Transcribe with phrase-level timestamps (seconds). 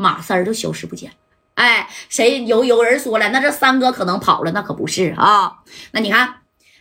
[0.00, 1.16] 马三儿就消失不见了。
[1.54, 5.58] 哎，谁有有人说了，那这三哥可能跑了，那可不是啊。
[5.90, 6.36] 那你看，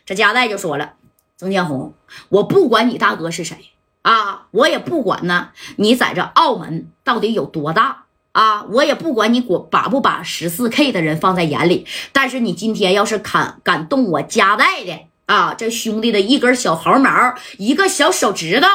[0.06, 0.94] 这加代就说了，
[1.36, 1.96] 曾建红，
[2.30, 3.72] 我不管你大哥是谁
[4.04, 18.68] 啊，我也不管呢，你在这澳门到底有多大啊，我也不管你管把不把十四 K 的人放在眼里，但是你今天要是敢敢动我加代的啊，这兄弟的一根小毫毛，一个小手指头。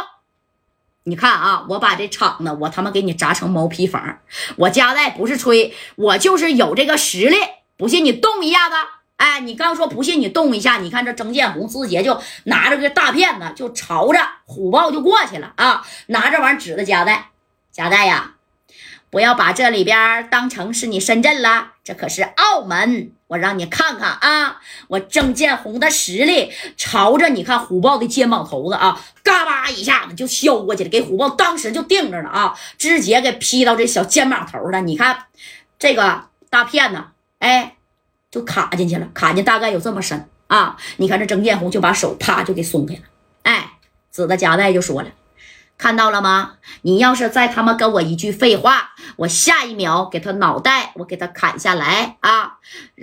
[1.04, 4.18] 你看啊，我把这厂子我他妈给你砸成毛坯房！
[4.56, 7.36] 我加代不是吹，我就是有这个实力。
[7.76, 8.76] 不信你动一下子，
[9.16, 15.84] 哎，你刚说不信你动一下，你看这曾建红直接就拿着个大片子就朝着虎豹就过去了啊！
[16.06, 17.30] 拿着玩意指着加代，
[17.72, 18.34] 加代呀，
[19.12, 23.12] 不要把这里边当成是你深圳了，这可是澳门。
[23.26, 34.80] 我让你看看啊，我郑建红的实力，朝着你看虎豹的肩膀头子啊，嘎巴一下子就削过去了，给虎豹当时就定着了啊，直接给劈到这小肩膀头了。
[34.80, 35.24] 你看
[35.78, 37.76] 这个大片呢，哎，
[38.30, 40.78] 就卡进去了，卡进大概有这么深啊。
[40.96, 43.02] 你看这郑建红就把手啪就给松开了，
[43.42, 43.72] 哎，
[44.10, 45.10] 指着夹带就说了。
[45.82, 46.52] 看到了吗？
[46.82, 52.58] 你要是再他妈跟我一句废话，我下一秒给他脑袋我给他砍下来啊！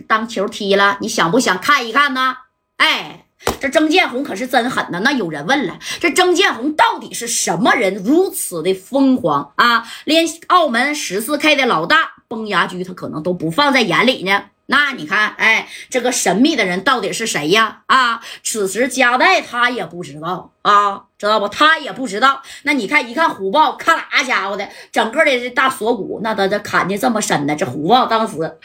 [0.07, 2.37] 当球踢了，你想不想看一看呢？
[2.77, 3.25] 哎，
[3.59, 5.01] 这曾建红可是真狠呐！
[5.03, 7.95] 那有人问了，这曾建红到底是什么人？
[7.95, 9.85] 如此的疯狂啊！
[10.05, 14.45] 连澳门十四 K 的老大崩牙驹他可能都不放在眼里呢。
[14.67, 17.81] 那你看，哎，这个神秘的人到底是谁呀？
[17.87, 21.47] 啊，此时加代他也不知道啊，知道不？
[21.49, 22.41] 他也不知道。
[22.63, 27.55] 那你看，一看虎豹，咔啦家伙的，整个的这大锁骨，那他这砍的这么深呢？
[27.55, 28.57] 这虎豹当时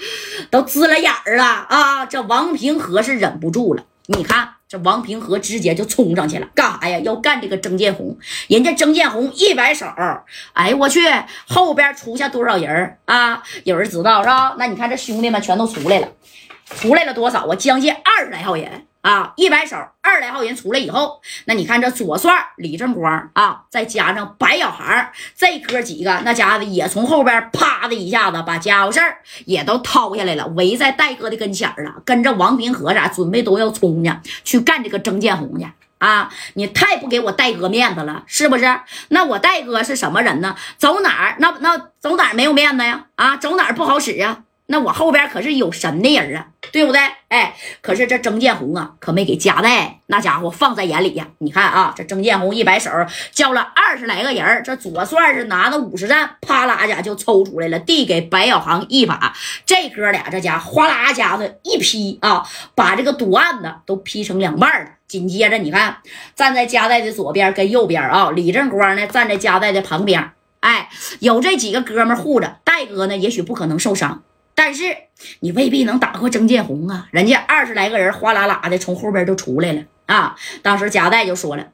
[0.51, 2.07] 都呲了眼儿了啊！
[2.07, 4.51] 这王平和是忍不住了，你看。
[4.67, 6.99] 这王平和直接就冲上去了，干啥呀？
[7.01, 8.17] 要干这个曾建红。
[8.49, 9.87] 人家曾建红一摆手，
[10.55, 11.01] 哎我去，
[11.47, 13.41] 后边出现多少人啊？
[13.63, 14.57] 有人知道是吧？
[14.59, 16.09] 那你看这兄弟们全都出来了，
[16.67, 17.55] 出来了多少啊？
[17.55, 18.87] 将近二十来号人。
[19.05, 19.35] 啊！
[19.37, 34.11] 一摆手，二十来号人出来以后，那你看这左帅李正光啊，再加上白小孩这哥几个，那家伙也从后边啪的一下子把家伙事儿也都掏下来了，围在戴哥的跟前了，跟着王平和啥准备都要冲去
[34.43, 35.67] 去干这个曾建红去
[35.99, 36.31] 啊！
[36.55, 38.81] 你太不给我戴哥面子了，是不是？
[39.09, 40.57] 那我戴哥是什么人呢？
[40.79, 43.05] 走哪儿那那走哪儿没有面子呀？
[43.17, 44.45] 啊，走哪儿不好使呀？
[44.67, 47.01] 那我后边可是有神的人啊，对不对？
[47.29, 51.29] 哎，可是这曾建红啊，可没给夹带那家伙放在眼里呀。
[51.39, 52.91] 你看啊，这曾建红一摆手，
[53.31, 59.35] 叫了二十来个人这左帅是拿着五十战，啪啦家就抽出来了，递给白小航一把。
[59.67, 62.43] 这哥俩这家哗啦家子一劈啊，
[62.75, 64.91] 把这个赌案子都劈成两半了。
[65.07, 65.99] 紧接着你看，
[66.35, 70.89] 站在夹带的左边跟右边啊，李正光呢站在夹带的旁边，哎，
[71.21, 74.23] 有这几个哥们护着，戴哥呢也许不可能受伤。
[74.55, 74.97] 但是
[75.41, 77.09] 你未必能打过曾建红啊！
[77.11, 80.37] 人家二十来个人哗啦啦的从后边就出来了啊！
[80.63, 81.69] 当时贾代就说了：“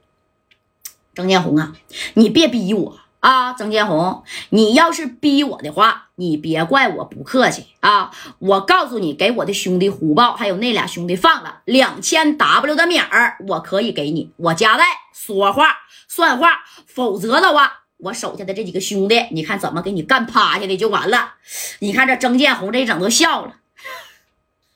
[1.15, 1.75] 曾建红啊，
[2.15, 3.53] 你别逼我啊！
[3.53, 8.11] 曾建红，你要是逼我的话，你别怪我不客气啊！
[8.39, 14.33] 我告诉你，给我的兄弟虎豹还有那俩兄弟放了两千 W 的米儿，我可以给你。
[14.37, 15.77] 我贾代说话
[16.09, 21.35] 算话，否则的话。”我手下的这几个兄弟，你看怎么给你干趴下的就完了。
[21.81, 23.57] 你看这曾建红这一整都笑了，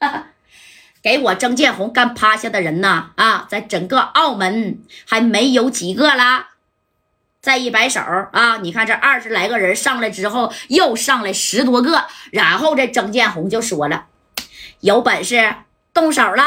[1.02, 3.10] 给我曾建红干趴下的人呢？
[3.16, 6.50] 啊，在整个澳门还没有几个啦。
[7.40, 8.00] 再一摆手
[8.32, 14.06] 啊，你看这二十来个人上来之后，又上来十多个，然后这曾建红就说了
[14.80, 15.54] ：“有本事
[15.92, 16.44] 动手了。”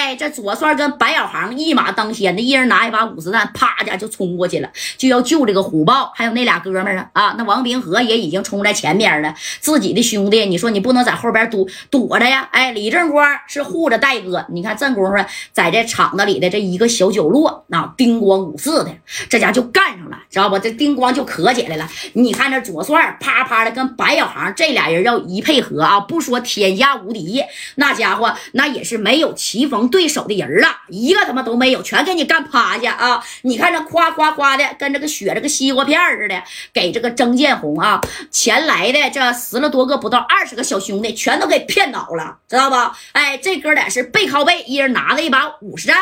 [0.00, 7.34] 哎，这左帅跟白小航一马当先的，一人拿一把五十弹，啪家就冲过去了，就要救这个虎豹，还有那俩哥们儿啊啊！
[7.36, 12.48] 那王平和也已经冲在前边了，自己的兄弟，你说你不能在后边躲躲着呀？
[12.50, 18.90] 哎，李正光是护着戴哥，你看这功夫，在这厂子里的这一个小角落，那叮咣五四的，
[19.28, 20.58] 这家就干上了，知道不？
[20.58, 21.86] 这叮咣就磕起来了。
[22.14, 27.42] 你看这左帅啪啪的跟白小航这俩人要一配合啊，不说天下无敌，
[27.74, 29.89] 那家伙那也是没有棋逢。
[29.90, 33.22] 对手的人了，一个他妈都没有，全给你干趴下啊！
[33.42, 36.42] 你看这夸夸夸的，跟这个血这个西瓜片似的，
[36.72, 38.00] 给这个曾建红啊，
[38.30, 42.76] 前来的这十了多个不到二十个小兄弟，全都给骗倒了，知道不？
[43.12, 45.96] 哎，这哥俩是背靠背，一人拿着一把五十战。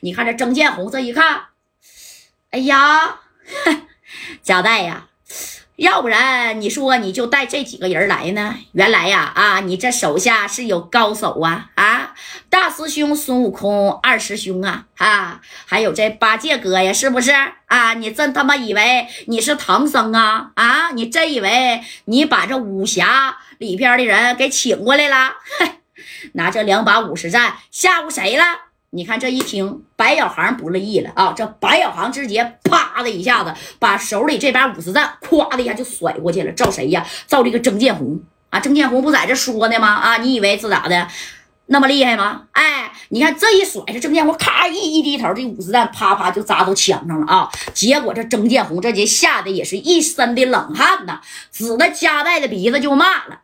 [0.00, 1.42] 你看这曾建红这一看，
[2.50, 3.16] 哎呀，
[4.42, 5.06] 贾代呀，
[5.76, 8.54] 要不然你说你就带这几个人来呢？
[8.72, 12.14] 原来呀，啊，你这手下是有高手啊啊！
[12.50, 17.32] 大师兄孙悟空，二师兄啊啊，还有这八戒哥呀，是不是
[17.66, 17.94] 啊？
[17.94, 20.90] 你真他妈以为你是唐僧啊啊？
[20.92, 25.32] 你真以为你把这武侠里边的人给请过来了？
[26.34, 28.44] 拿这两把五十战吓唬谁了？
[28.94, 31.32] 你看这一听，白小航不乐意了啊！
[31.34, 37.02] 这白小航直接啪的一下子把手里这把五十弹咵的一下就甩过去了，照谁呀？
[37.26, 38.60] 照这个曾建红啊！
[38.60, 39.94] 曾建红不在这说呢吗？
[39.94, 41.08] 啊，你以为是咋的？
[41.66, 42.42] 那么厉害吗？
[42.52, 47.48] 哎，你看这一甩，这曾建红咔一一低头，这五十弹啪啪就扎到墙上了啊！
[47.72, 51.18] 结果这曾建红这节吓得也是一身的冷汗呐，
[51.50, 53.38] 指着加代的鼻子就骂了。